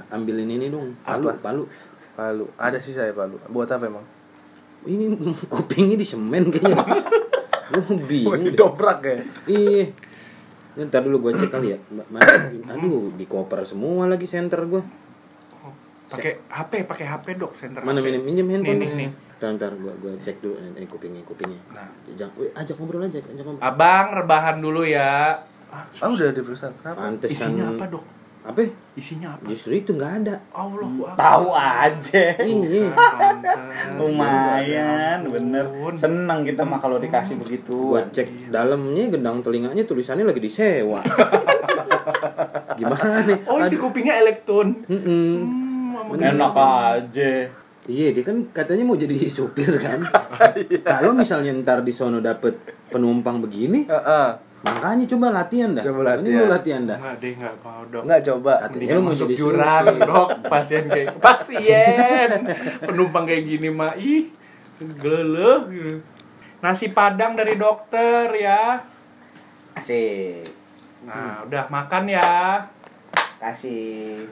[0.09, 1.37] ambilin ini dong palu Apa?
[1.39, 1.65] palu
[2.11, 2.45] Palu.
[2.55, 3.37] Ada sih saya palu.
[3.47, 4.05] Buat apa emang?
[4.83, 5.13] ini
[5.47, 6.81] kupingnya di semen kayaknya
[8.01, 9.17] bingung didobrak ya?
[9.47, 9.85] iya
[10.71, 12.23] Ini ntar dulu gue cek kali ya ma-
[12.69, 14.83] aduh di koper semua lagi center gue
[16.11, 18.11] Pakai HP, pakai HP dok, center mana HP.
[18.11, 19.11] minum minjem handphone Nih, nih, nih.
[19.39, 21.87] Ntar, ntar gua, gua cek dulu eh, kupingnya kupingnya Nah.
[22.13, 25.39] Jangan, weh, ajak ngobrol aja ajak ngobrol Abang rebahan dulu ya.
[25.71, 26.75] Ah, Ah udah diperiksa.
[26.75, 26.99] Kenapa?
[27.01, 28.03] pantes Isinya apa dok?
[28.41, 28.65] Apa
[28.97, 29.45] Isinya apa?
[29.47, 32.89] justru itu nggak ada Allah tahu aja iya
[34.01, 40.41] lumayan bener seneng kita mah kalau dikasih begitu gua cek dalamnya gendang telinganya tulisannya lagi
[40.41, 41.01] disewa
[42.77, 43.29] Gimana?
[43.29, 43.45] nih?
[43.45, 44.73] Oh, isi kupingnya elektron.
[44.89, 45.29] Mm-mm.
[46.01, 47.33] Hmm, Enak aja.
[47.85, 50.01] Iya, dia kan katanya mau jadi supir kan.
[50.97, 52.57] Kalau misalnya ntar di sono dapet
[52.89, 54.29] penumpang begini, Heeh.
[54.61, 55.85] Makanya coba latihan dah.
[55.85, 56.37] Coba Ini latihan.
[56.37, 56.99] lu latihan dah.
[57.01, 58.03] Enggak deh, enggak mau dok.
[58.05, 58.53] Enggak coba.
[58.53, 60.29] Katanya Mendingan lu mau masuk jurang, dok.
[60.47, 62.29] Pasien kayak pasien.
[62.83, 64.29] Penumpang kayak gini mah ih
[64.79, 65.95] geleh gitu.
[66.61, 68.85] Nasi padang dari dokter ya.
[69.73, 70.45] Asik.
[71.03, 72.29] Nah, udah makan ya.
[73.41, 74.29] Kasih.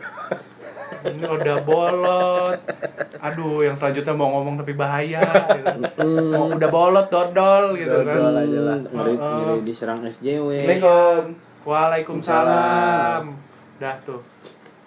[1.00, 2.60] Ini udah bolot.
[3.18, 5.24] Aduh, yang selanjutnya mau ngomong tapi bahaya.
[5.56, 6.04] Gitu.
[6.28, 8.14] Mau udah bolot dodol gitu kan.
[8.14, 8.76] Dodol aja lah.
[8.84, 9.32] Ngeri, Heeh.
[9.40, 10.48] ngeri diserang SJW.
[10.68, 11.22] Assalamualaikum.
[11.64, 13.22] Waalaikumsalam.
[13.80, 14.20] Dah tuh.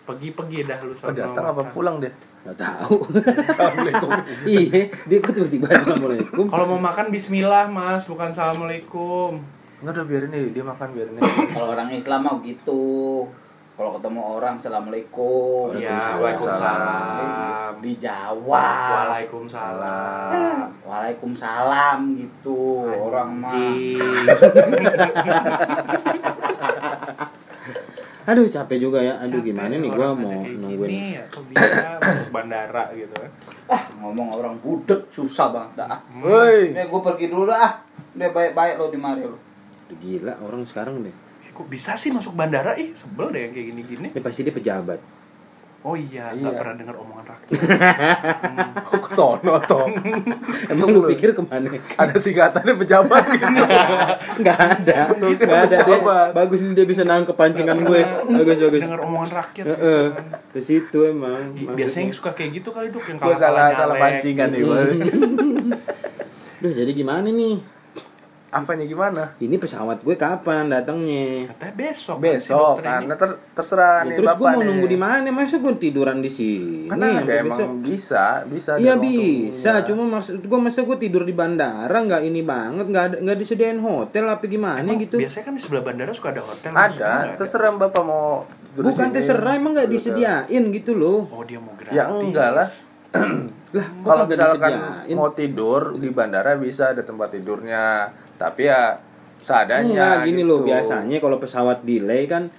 [0.05, 2.13] Pergi-pergi dah lu Oh, sono datang apa pulang deh?
[2.41, 3.01] Gak tahu.
[3.49, 4.09] Assalamualaikum.
[4.45, 6.45] iya, dia kok tiba-tiba assalamualaikum.
[6.49, 9.37] Kalau mau makan bismillah, Mas, bukan assalamualaikum.
[9.81, 11.25] Enggak udah biarin nih, dia makan biarin nih.
[11.53, 13.25] Kalau orang Islam mah gitu.
[13.81, 15.73] Kalau ketemu orang assalamualaikum.
[15.73, 17.81] Iya, Waalaikumsalam.
[17.81, 18.93] Dijawab.
[18.93, 20.29] Waalaikumsalam.
[20.29, 22.85] Ah, Waalaikumsalam gitu.
[22.93, 23.49] Orang mah.
[28.29, 29.17] Aduh, capek juga ya.
[29.17, 31.17] Aduh, gimana nih gua mau nungguin.
[31.25, 33.33] Masuk bandara gitu kan.
[33.65, 35.97] Ah, ngomong orang budek susah banget dah.
[35.97, 35.99] ah.
[36.21, 36.77] Woi.
[36.77, 37.57] Nih gue pergi dulu dah.
[37.57, 37.73] ah.
[38.13, 39.41] Udah baik-baik lo di mari lo.
[39.97, 41.30] Gila orang sekarang deh.
[41.51, 42.73] Kok bisa sih masuk bandara?
[42.73, 44.07] Ih, sebel deh yang kayak gini-gini.
[44.09, 44.99] Ini pasti dia pejabat.
[45.81, 46.37] Oh iya, Iya.
[46.37, 47.57] nggak pernah dengar omongan rakyat.
[48.85, 49.89] Kok ke sono toh?
[50.71, 51.73] Emang lu pikir ke mana?
[51.97, 53.45] Ada singkatannya pejabat gitu.
[54.45, 54.99] Nggak ada.
[55.09, 55.73] Nggak ada.
[55.73, 56.29] Dia, Pejabat.
[56.31, 57.97] bagus nih dia bisa nangkep pancingan gue.
[58.29, 58.77] Bagus, bagus.
[58.79, 59.65] dengar omongan rakyat.
[59.65, 60.03] gitu Heeh.
[60.13, 60.25] kan.
[60.53, 61.49] Ke situ emang.
[61.49, 61.73] Maksudnya.
[61.73, 64.85] Biasanya yang suka kayak gitu kali dok yang kalah salah salah pancingan nih gua.
[66.61, 67.57] Duh, jadi gimana nih?
[68.51, 69.31] Apanya gimana?
[69.37, 71.47] Ini pesawat gue kapan datangnya?
[71.49, 72.15] Katanya besok.
[72.15, 72.83] kan Besok ini.
[72.83, 74.67] karena ter terserah Ya, nih terus gue mau nih.
[74.67, 75.27] nunggu di mana?
[75.31, 76.83] Masa gue tiduran di sini?
[76.85, 77.69] Karena ada emang besok?
[77.79, 78.71] bisa, bisa.
[78.75, 79.87] Iya bisa, tunggunya.
[79.87, 83.79] cuma maksud gue masa gue tidur di bandara nggak ini banget, nggak ada nggak disediain
[83.79, 85.15] hotel apa gimana Emang gitu?
[85.15, 86.71] Biasanya kan di sebelah bandara suka ada hotel.
[86.73, 89.15] ada, terserah bapak mau tidur Bukan sini.
[89.15, 91.23] terserah, emang nggak disediain gitu loh.
[91.29, 91.95] Oh dia mau gratis.
[91.95, 92.67] Ya enggak lah.
[93.71, 95.15] Lah, kok Kalau misalkan disediain?
[95.15, 98.97] mau tidur di bandara bisa ada tempat tidurnya, tapi ya
[99.37, 99.85] seadanya.
[99.85, 100.73] Enggak, gini loh gitu.
[100.73, 102.49] biasanya kalau pesawat delay kan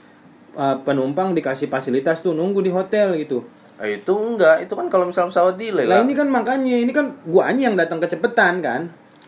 [0.55, 3.43] uh, penumpang dikasih fasilitas tuh nunggu di hotel gitu.
[3.83, 6.07] Eh, itu enggak, itu kan kalau misalnya pesawat delay Lah lah.
[6.07, 8.83] ini kan makanya ini kan guanya yang datang kecepetan kan.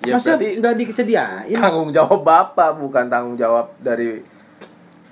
[0.04, 1.58] Ya, Masa nggak disediain?
[1.58, 4.20] tanggung jawab bapak bukan tanggung jawab dari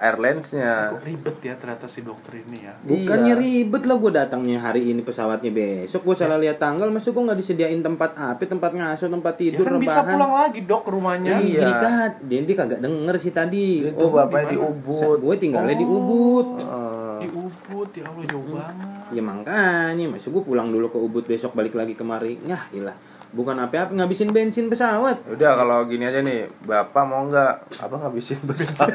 [0.03, 0.91] airlinesnya.
[0.91, 2.75] Kok ribet ya ternyata si dokter ini ya.
[2.77, 3.39] Bukannya Iya.
[3.39, 7.39] ribet lah gue datangnya hari ini pesawatnya besok gue salah lihat tanggal masa gue nggak
[7.39, 11.39] disediain tempat apa tempat ngasuh tempat Ya tidur kan bisa pulang lagi dok ke rumahnya.
[11.39, 11.61] Iya.
[11.63, 11.79] Iya.
[11.79, 13.67] Kan, dia, dia kagak denger sih tadi.
[13.85, 15.19] Itu bapaknya di Ubud.
[15.19, 15.95] Gue tinggalnya di Oh.
[15.95, 16.47] Ubud.
[16.59, 18.59] Eh, Di Ubud ya Allah jauh Hmm.
[18.59, 18.89] banget.
[19.13, 22.35] Ya makanya, masa gue pulang dulu ke Ubud besok balik lagi kemari.
[22.43, 22.97] Yah, ilah.
[23.33, 25.25] Bukan apa-apa ngabisin bensin pesawat.
[25.25, 28.93] udah kalau gini aja nih, bapak mau nggak apa ngabisin pesawat?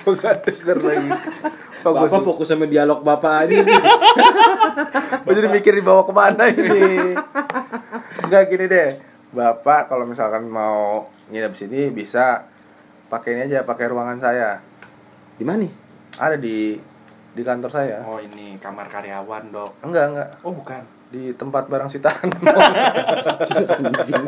[0.00, 1.10] Gue nggak denger lagi.
[1.82, 2.10] Bagus.
[2.10, 3.78] Bapak fokus sama dialog bapak aja sih.
[5.22, 7.14] Gue jadi mikir dibawa ke mana ini
[8.18, 8.90] Enggak gini deh
[9.28, 12.46] Bapak kalau misalkan mau nginep sini bisa
[13.06, 14.58] pakai ini aja pakai ruangan saya
[15.34, 15.66] Di mana?
[16.16, 16.74] ada di
[17.30, 19.70] di kantor saya Oh ini kamar karyawan dok.
[19.82, 20.82] enggak enggak Oh bukan.
[21.16, 22.28] Di tempat barang sitaan
[23.80, 24.24] Anjing.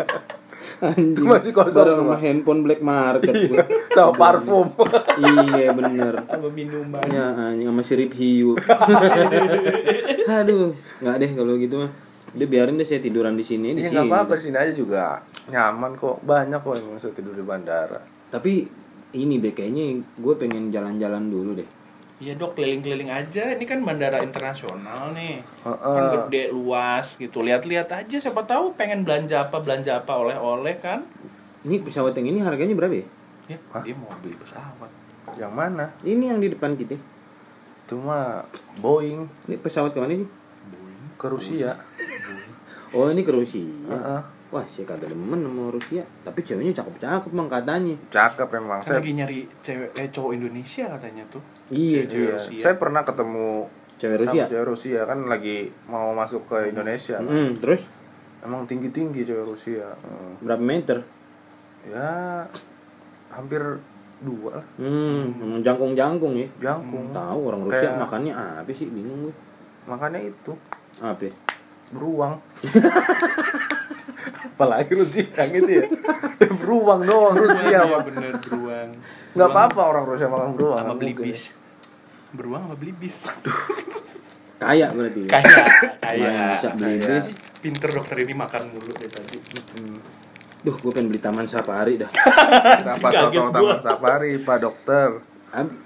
[0.79, 1.27] Anjing.
[1.27, 2.21] Masih kosong Barang sama Pak.
[2.23, 3.61] handphone black market gue.
[3.91, 4.67] sama parfum
[5.51, 6.23] iya bener.
[6.23, 7.03] Apa minuman?
[7.09, 8.55] Ya, anjing sama sirip hiu.
[10.31, 11.93] Aduh, nggak deh kalau gitu mah.
[12.31, 14.05] Udah biarin deh saya tiduran di sini di Iya sini.
[14.05, 15.17] apa-apa di sini aja juga
[15.49, 17.97] nyaman kok banyak kok yang bisa tidur di bandara
[18.29, 18.69] Tapi
[19.11, 21.69] ini deh kayaknya gue pengen jalan-jalan dulu deh.
[22.19, 23.55] Iya dok keliling-keliling aja.
[23.55, 25.39] Ini kan bandara internasional nih.
[25.63, 25.95] Heeh.
[25.95, 27.47] Kan gede luas gitu.
[27.47, 28.17] Lihat-lihat aja.
[28.19, 31.07] Siapa tahu pengen belanja apa belanja apa oleh-oleh kan?
[31.63, 33.07] Ini pesawat yang ini harganya berapa ya?
[33.49, 34.91] Ya dia mau beli pesawat.
[35.37, 36.97] yang mana Ini yang di depan kita.
[37.89, 38.45] itu mah
[38.85, 40.29] Boeing Ini pesawat ke mana sih?
[41.19, 41.75] ke Rusia
[42.95, 43.69] Oh ini ke Rusia.
[43.69, 44.21] Heeh.
[44.49, 46.01] Wah, saya kagak demen sama Rusia.
[46.25, 47.93] Tapi ceweknya cakep-cakep mang katanya.
[48.09, 51.45] cakep emang Kan saya lagi nyari cewek eh cowok Indonesia katanya tuh.
[51.69, 52.59] Iya, Cewek Iya, Rusia.
[52.59, 54.45] saya pernah ketemu cewek sama Rusia.
[54.47, 57.19] cewek Rusia kan lagi mau masuk ke Indonesia.
[57.19, 57.85] Hmm, terus
[58.39, 59.85] Emang tinggi tinggi cewek Rusia.
[59.99, 61.03] Eh, berapa meter?
[61.85, 62.47] Ya
[63.29, 63.61] hampir
[64.19, 66.49] dua lah Hmm, jangkung-jangkung ya.
[66.63, 67.11] jangkung.
[67.11, 68.87] Tahu orang Rusia Kayak- makannya apa sih?
[68.87, 69.35] Bingung gue.
[69.85, 70.55] Makanya itu
[70.99, 71.21] Apa?
[71.21, 71.35] ya?
[71.91, 72.39] beruang.
[74.51, 75.85] Apalagi Rusia yang itu ya.
[76.59, 78.89] beruang doang Rusia Iya bener beruang.
[79.33, 80.83] Nggak apa-apa orang Rusia makan beruang.
[80.83, 81.55] Sama beli bis.
[82.33, 83.25] Beruang apa beli bis?
[84.63, 85.25] Kaya berarti.
[85.25, 85.31] ya?
[85.39, 85.57] Kaya,
[86.03, 86.33] kaya.
[86.59, 87.23] bisa beli Kaya.
[87.23, 87.29] bis.
[87.59, 89.37] Pinter dokter ini makan mulu dari tadi.
[90.59, 92.11] Duh, gue pengen beli taman safari dah.
[92.83, 93.51] Kenapa gua.
[93.55, 95.11] taman safari, Pak Dokter?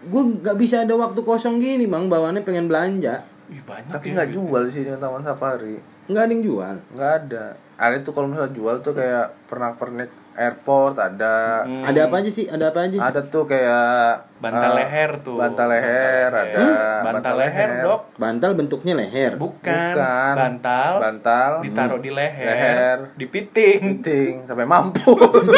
[0.03, 3.23] gue nggak bisa ada waktu kosong gini bang, bawaannya pengen belanja.
[3.47, 4.35] Ih, banyak Tapi ya, nggak Bi.
[4.35, 5.77] jual di sini taman safari.
[6.11, 6.75] Nggak ada yang jual.
[6.99, 7.45] Nggak ada.
[7.79, 11.63] Ada tuh kalau misalnya jual tuh kayak pernak-pernik airport ada.
[11.63, 11.85] Hmm.
[11.85, 12.45] Ada apa aja sih?
[12.45, 12.97] Ada apa aja?
[13.01, 15.37] Ada tuh kayak Bantal eh, leher tuh.
[15.37, 16.51] Bantal leher Bantal ada.
[16.59, 17.03] leher.
[17.05, 18.01] Bantal leher, Dok.
[18.17, 19.33] Bantal bentuknya leher.
[19.37, 19.93] Bukan.
[19.93, 20.35] Bukan.
[20.35, 20.93] Bantal.
[20.99, 21.51] Bantal.
[21.61, 22.49] Ditaruh di leher.
[22.49, 22.99] Leher.
[23.15, 23.81] Dipiting.
[23.99, 25.47] Penting sampai mampus.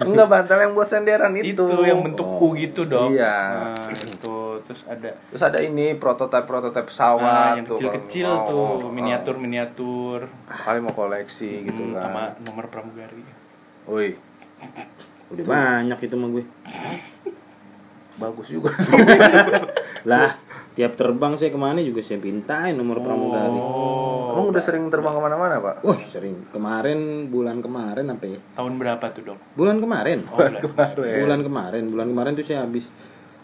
[0.00, 1.60] Enggak bantal yang buat senderan itu.
[1.60, 3.12] Itu yang bentuk U gitu, Dok.
[3.12, 3.36] Iya.
[3.68, 4.36] Nah, itu.
[4.62, 10.30] Terus ada Terus ada ini prototipe-prototipe Nah, pesawat yang tuh, kecil-kecil kalau tuh, mau- miniatur-miniatur.
[10.46, 12.02] Kali mau koleksi gitu Hmm, kan.
[12.06, 13.20] sama nomor pramugari.
[13.86, 14.14] Wih,
[15.30, 16.44] Udah banyak itu mah gue.
[18.20, 18.68] bagus juga.
[20.10, 20.36] Lah,
[20.72, 23.56] tiap terbang saya ke mana juga saya pintain nomor pramugari.
[23.56, 24.36] Oh.
[24.36, 25.80] Emang udah sering terbang ke mana-mana, Pak?
[25.80, 26.44] Wah, sering.
[26.52, 28.38] Kemarin bulan kemarin apa ya?
[28.54, 29.38] Tahun berapa tuh, Dok?
[29.56, 30.18] Bulan kemarin.
[30.28, 31.16] Oh, bulan Kemarin.
[31.24, 32.92] Bulan kemarin, bulan kemarin tuh saya habis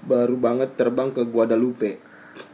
[0.04, 1.98] baru banget terbang ke Guadalupe.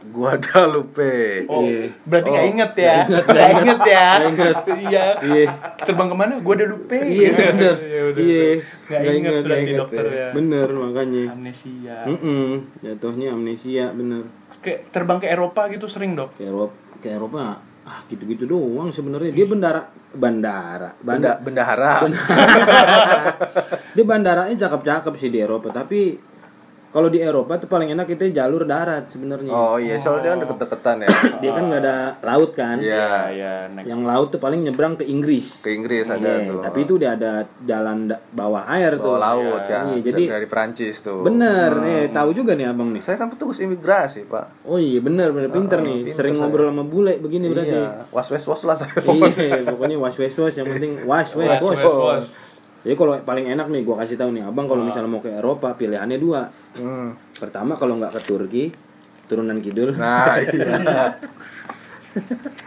[0.03, 1.15] Guadalupe.
[1.51, 1.89] Oh, Iya.
[2.03, 2.97] berarti Oh, inget ya?
[3.03, 4.07] nggak inget, ya?
[4.13, 4.55] Nggak inget.
[4.83, 5.05] Iya.
[5.21, 5.45] Iya.
[5.79, 6.33] Terbang ke mana?
[6.39, 6.95] Gua udah lupa.
[6.95, 7.75] Iya, bener.
[7.79, 8.47] Iya, Iya.
[8.83, 10.27] Nggak inget berarti inget dokter ya.
[10.31, 11.23] Bener makanya.
[11.31, 11.97] Amnesia.
[12.05, 14.23] Mm-mm, jatuhnya amnesia bener.
[14.59, 16.35] Kayak terbang ke Eropa gitu sering, Dok.
[16.35, 17.41] Ke Eropa, ke Eropa
[17.83, 19.35] ah gitu-gitu doang sebenarnya.
[19.35, 21.93] Dia bandara bandara Benda, banda bendahara.
[23.95, 26.15] dia bandaranya cakep-cakep sih di Eropa tapi
[26.93, 30.39] kalau di Eropa tuh paling enak kita jalur darat sebenarnya Oh iya, soalnya dia kan
[30.39, 31.07] deket-deketan ya.
[31.41, 33.09] dia kan nggak ada laut kan Iya.
[33.33, 33.85] ya, naik.
[33.85, 36.61] yang laut tuh paling nyebrang ke Inggris Ke Inggris ada Iya, tuh.
[36.61, 39.83] tapi itu udah ada jalan da- bawah air tuh Bawah laut Iya, kan.
[39.99, 41.21] jadi dari Perancis tuh.
[41.21, 44.63] bener nih tahu juga nih abang nih Saya kan petugas imigrasi, Pak.
[44.63, 46.45] oh iya bener bener pinter Oh, nih pinter sering saya.
[46.45, 48.93] ngobrol sama bule begini berarti Iya, was was was lah saya.
[49.03, 52.25] iya pokoknya was was was yang penting was was Was, was, was, was.
[52.83, 55.73] Jadi kalau paling enak nih gua kasih tahu nih abang kalau misalnya mau ke Eropa
[55.73, 57.15] pilihannya dua Hmm.
[57.33, 58.63] pertama kalau nggak ke Turki
[59.23, 61.09] turunan kidul Nah, iya.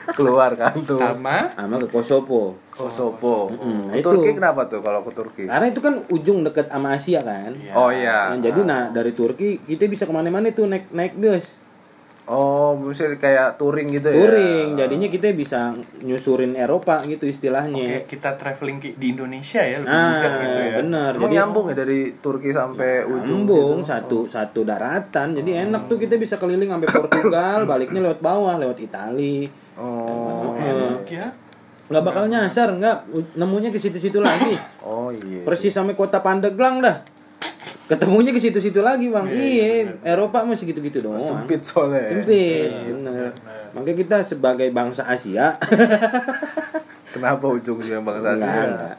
[0.09, 0.99] Keluar kan tuh.
[0.99, 3.47] Sama sama ke Kosovo Kosovo.
[3.49, 4.07] Mm, Ke itu.
[4.09, 5.45] Turki kenapa tuh kalau ke Turki?
[5.47, 8.33] karena itu kan ujung deket sama Asia kan Oh iya.
[8.33, 11.63] Nah, jadi nah dari Turki kita bisa ke mana-mana tuh naik naik bus
[12.27, 14.19] Oh, bisa kayak touring gitu ya.
[14.19, 19.87] touring jadinya kita bisa nyusurin Eropa gitu istilahnya kayak kita traveling di Indonesia ya, lebih
[19.89, 20.75] nah gitu ya.
[20.77, 23.87] benar Emang jadi nyambung ya dari Turki sampai ujung nyambung gitu?
[23.87, 28.79] satu satu daratan jadi enak tuh kita bisa keliling sampai Portugal baliknya lewat bawah lewat
[28.81, 30.57] Itali Oh.
[30.57, 31.31] Eh, Ya.
[31.87, 35.47] nggak bakal nyasar nggak nemunya ke situ-situ lagi Oh iya.
[35.47, 37.07] persis sampai kota Pandeglang dah
[37.87, 42.11] ketemunya ke situ-situ lagi bang iya Eropa masih gitu-gitu doang Sempit soalnya.
[42.11, 43.31] sempit bener
[43.71, 45.55] makanya kita sebagai bangsa Asia
[47.17, 48.45] Kenapa ujungnya bangsa Asia?
[48.45, 48.97] enggak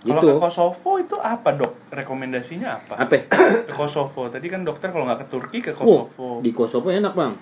[0.00, 1.72] Kalau gitu ke Kosovo itu apa dok?
[1.92, 3.04] Rekomendasinya apa?
[3.04, 3.14] apa
[3.68, 4.32] Ke Kosovo.
[4.32, 6.40] Tadi kan dokter kalau nggak ke Turki ke oh, Kosovo.
[6.42, 7.32] di Kosovo enak bang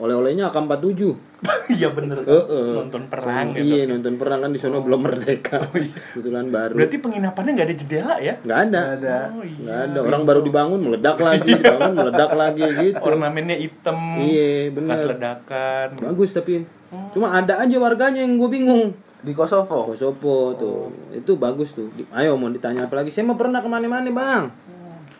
[0.00, 1.00] oleh-olehnya AK47
[1.76, 2.20] Iya bener.
[2.20, 2.72] Heeh.
[2.76, 3.96] Nonton perang ya iya dok.
[3.96, 5.64] nonton perang kan di sana belum merdeka.
[6.12, 6.74] Kebetulan baru.
[6.76, 8.34] Berarti penginapannya nggak ada jendela ya?
[8.44, 8.80] nggak ada.
[8.96, 9.18] Ada.
[9.32, 9.56] Oh iya.
[9.64, 9.98] nggak ada.
[10.04, 11.52] Orang baru dibangun meledak lagi.
[11.56, 13.00] Bangun meledak lagi gitu.
[13.00, 13.98] Ornamennya hitam.
[14.20, 14.96] iya bener.
[15.00, 15.88] Ledakan.
[15.96, 16.66] bagus tapi
[17.14, 18.92] cuma ada aja warganya yang gue bingung.
[19.20, 19.92] Di Kosovo.
[19.92, 20.92] Kosovo tuh.
[21.12, 21.88] Itu bagus tuh.
[22.12, 23.08] Ayo mau ditanya apa lagi?
[23.12, 24.44] Saya mau pernah ke mana-mana bang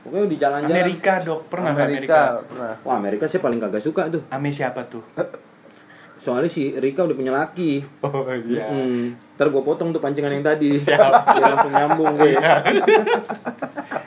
[0.00, 2.18] pokoknya di jalan-jalan Amerika dok pernah ke Amerika?
[2.18, 2.20] Amerika.
[2.42, 2.74] Pernah.
[2.82, 5.04] wah Amerika saya paling kagak suka tuh Ame siapa tuh?
[6.16, 8.64] soalnya si Rika udah punya laki Oh iya.
[8.66, 11.00] Hmm, ntar gue potong tuh pancingan yang tadi Siap.
[11.30, 12.36] biar langsung nyambung gue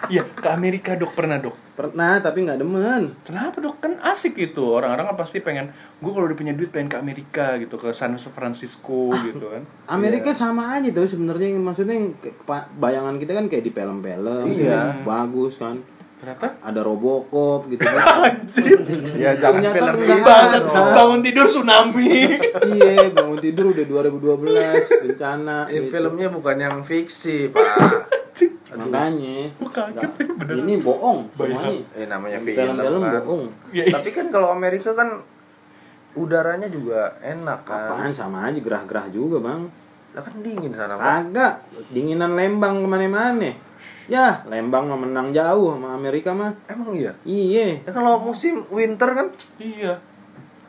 [0.10, 1.56] Iya ke Amerika dok pernah dok.
[1.74, 3.80] Pernah tapi nggak demen Kenapa dok?
[3.80, 4.72] Kan asik gitu.
[4.72, 5.70] Orang-orang kan pasti pengen.
[5.98, 9.66] Gue kalau udah punya duit pengen ke Amerika gitu, ke San Francisco gitu kan.
[9.88, 12.14] Amerika sama aja tuh sebenarnya maksudnya yang
[12.74, 15.02] bayangan kita kan kayak di film-film Iya.
[15.02, 15.82] bagus kan
[16.16, 18.32] Ternyata ada Robocop gitu kan
[19.20, 20.24] Ya jangan Ternyata film enggak.
[20.24, 22.16] Bangsat, bangun tidur tsunami.
[22.72, 25.92] iya bangun tidur udah 2012 bencana Ini gitu.
[25.92, 28.13] filmnya bukan yang fiksi, Pak.
[28.76, 30.56] Makanya kaget bener.
[30.60, 33.14] ini bohong semuanya Eh namanya film, film-film kan.
[33.20, 33.94] bohong Ya, iya.
[33.94, 35.10] Tapi kan kalau Amerika kan
[36.14, 37.90] udaranya juga enak kan.
[37.90, 39.62] apaan sama aja gerah-gerah juga bang
[40.12, 41.06] Lah kan dingin sana, Pak.
[41.34, 41.54] kagak
[41.90, 43.50] dinginan Lembang ke mana-mana
[44.06, 47.14] ya Lembang mah menang jauh sama Amerika mah Emang iya?
[47.24, 49.98] iya Ya kalau musim winter kan Iya.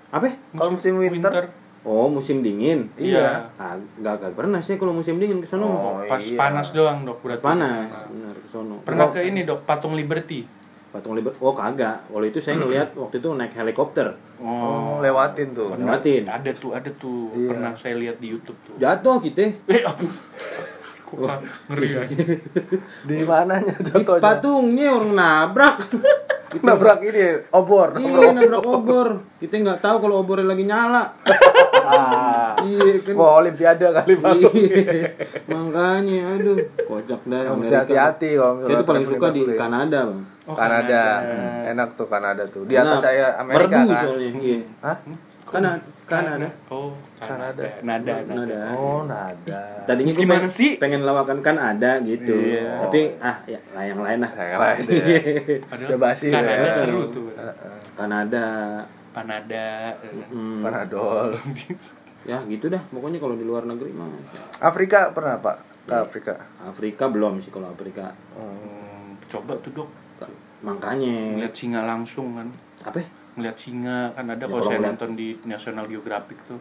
[0.09, 1.51] apa Kalau musim winter?
[1.85, 3.53] Oh musim dingin Iya.
[3.55, 5.65] Ah, nggak nggak pernah sih kalau musim dingin ke sono.
[5.65, 6.35] Oh, Pas iya.
[6.35, 7.41] panas doang dok berarti.
[7.41, 8.81] Panas, benar ke sono.
[8.81, 10.65] Pernah ke ini dok patung Liberty.
[10.87, 15.75] patung liber oh kagak waktu itu saya ngeliat waktu itu naik helikopter Oh, lewatin tuh.
[15.75, 17.35] lewatin Ada tuh, ada tuh.
[17.35, 17.51] Iya.
[17.51, 18.79] Pernah saya lihat di YouTube tuh.
[18.79, 19.43] jatuh kita
[19.75, 19.83] Eh.
[21.05, 21.19] Kok
[21.69, 22.03] ngeri ya?
[23.11, 24.23] Di mananya Di contohnya?
[24.23, 25.77] patungnya orang nabrak
[26.63, 27.99] Nabrak ini obor.
[27.99, 31.11] iya nabrak obor kita nggak tahu kalau obornya lagi nyala.
[32.63, 34.39] Iya kan Wah, olimpiade kali Bang.
[34.39, 35.09] Iya.
[35.47, 37.81] makanya aduh kocak dah Mesti Amerika.
[37.81, 39.41] hati-hati kalau saya tuh paling suka di.
[39.55, 41.25] Kanada bang Oh, Kanada.
[41.25, 41.73] Kanada.
[41.73, 42.63] Enak tuh Kanada tuh.
[42.65, 44.05] Di atas saya Amerika Merdu kan.
[44.05, 44.97] soalnya iya Hah?
[45.47, 47.65] Kanada Kanada Oh, Kanada.
[47.65, 47.81] Kanada.
[47.81, 48.29] Nada, nada.
[48.29, 49.61] Kanada Oh, nada.
[49.85, 50.71] tadinya gue Gimana pengen, sih?
[50.77, 52.77] pengen lawakan kan ada gitu Iya.
[52.79, 54.83] tapi ah ya lah yang lain lah Yang lain
[55.89, 56.75] Udah basi Kanada ya.
[56.77, 57.33] seru tuh.
[57.95, 58.45] Kanada
[59.15, 59.95] Panada.
[60.29, 61.39] hmm, Panadol.
[62.29, 64.09] ya gitu dah pokoknya kalau di luar negeri mah
[64.59, 65.57] Afrika pernah Pak?
[65.85, 66.35] Ke Afrika.
[66.61, 69.89] Afrika belum sih kalau Afrika Hmm, coba tuh dok
[70.61, 72.49] makanya ngeliat singa langsung kan
[72.83, 73.07] apa ya?
[73.37, 76.57] ngeliat singa kan ada Ya, kalau saya ngeliat- nonton di National Geographic tuh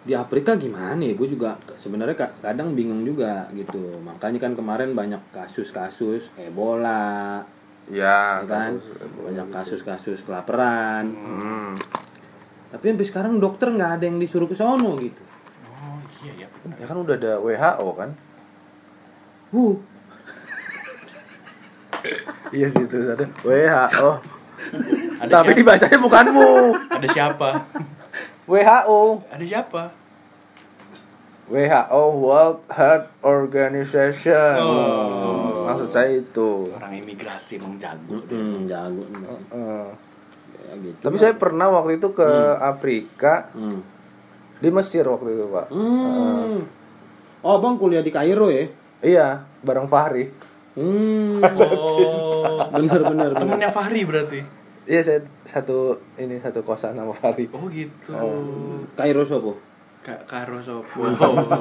[0.00, 4.92] di Afrika gimana ya gue juga sebenarnya ka- kadang bingung juga gitu makanya kan kemarin
[4.92, 7.40] banyak kasus-kasus Ebola
[7.90, 8.72] Iya, ya kan
[9.20, 11.74] banyak kasus-kasus kelaparan Hmm.
[12.70, 15.18] tapi sampai sekarang dokter nggak ada yang disuruh ke sono gitu
[15.66, 18.10] oh iya ya benar Ya kan udah ada WHO kan?
[19.50, 19.74] huh
[22.52, 23.26] Iya sih itu satu.
[23.42, 24.10] WHO.
[25.18, 26.50] ada Tapi siapa dibacanya bukanmu.
[26.90, 27.48] ada siapa
[28.44, 29.00] WHO.
[29.28, 29.82] ada siapa
[31.50, 34.54] WHO World Health Organization.
[34.62, 35.66] Oh.
[35.66, 36.70] Maksud saya itu.
[36.70, 42.26] orang imigrasi emang jago hmm, jago ya gitu Tapi saya pernah waktu itu ke
[42.58, 43.80] Afrika hmm.
[44.62, 45.66] di Mesir waktu itu pak.
[45.74, 46.58] Hmm.
[47.42, 48.66] oh bang kuliah di Kairo ya
[49.00, 50.30] Iya, bareng Fahri.
[50.78, 51.42] hmm.
[51.42, 54.40] oh bener bener bener temennya Fahri berarti
[54.90, 57.46] Iya saya satu ini satu kosan sama Fahri.
[57.50, 58.14] oh gitu
[58.94, 59.69] Kairo sopo
[60.00, 61.04] Kak Karo sopo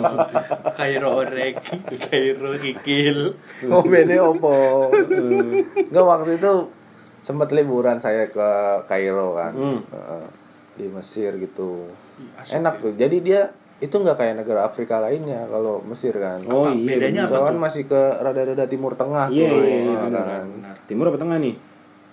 [0.77, 1.59] Kairo orek
[2.01, 3.35] Kairo kikil
[3.67, 4.87] Oh bene opo.
[5.75, 6.51] Enggak waktu itu
[7.19, 8.49] sempat liburan saya ke
[8.85, 9.51] Kairo kan.
[9.51, 9.79] Hmm.
[9.85, 10.25] Heeh.
[10.73, 11.91] di Mesir gitu.
[12.49, 12.95] Enak tuh.
[12.95, 16.39] Jadi dia itu nggak kayak negara Afrika lainnya kalau Mesir kan.
[16.45, 17.39] oh iya Bedanya bener.
[17.41, 19.55] apa masih ke rada-rada timur tengah Iya, tuh.
[19.57, 20.25] iya, iya, Nah, benar.
[20.25, 20.45] kan.
[20.49, 21.55] benar timur apa tengah nih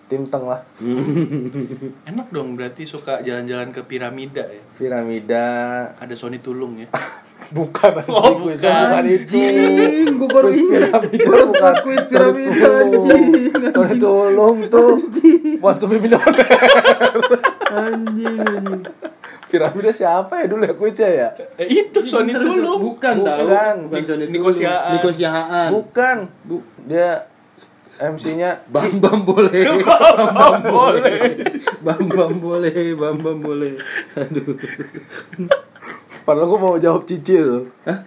[0.07, 0.63] Tim tengah.
[2.09, 5.47] enak dong berarti suka jalan-jalan ke piramida ya Piramida.
[5.97, 6.87] ada Sony Tulung ya
[7.47, 8.59] Bukan anjing, Oh, bukan.
[8.59, 9.39] bukan itu.
[9.39, 11.75] Anjing, gua baru piramida bukan.
[11.81, 13.27] kuis piramida, anjing,
[13.69, 14.99] Sorry, tulung tuh.
[15.87, 16.49] Be millionaire.
[17.69, 18.83] anjing anjing
[19.47, 21.29] Piramida siapa ya dulu ya kuisnya ya?
[21.57, 23.75] eh, itu Sony Tulung bukan tahu Bukan.
[23.87, 24.59] bukan Sony Niko Tulung.
[24.59, 24.91] Sihaan.
[24.93, 26.17] Niko Sihaan Bukan.
[26.83, 27.11] Dia
[27.97, 29.65] MC-nya Bam Bam boleh.
[30.37, 31.21] Bam boleh.
[31.81, 33.81] Bam Bam boleh Bam Bam boleh.
[34.17, 34.57] Aduh.
[36.27, 37.73] Padahal gua mau jawab Cici tuh.
[37.89, 38.05] Hah?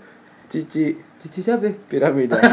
[0.50, 0.94] Cici.
[1.20, 1.68] Cici siapa?
[1.90, 2.40] Piramida.